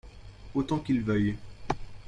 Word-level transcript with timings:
Autant 0.55 0.79
qu'il 0.81 1.03
veuille. 1.03 1.35